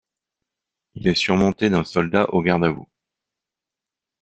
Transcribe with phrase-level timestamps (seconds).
[0.95, 2.89] Il est surmonté d'un soldat au garde-à-vous.